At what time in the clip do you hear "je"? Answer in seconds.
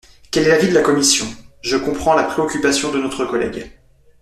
1.61-1.77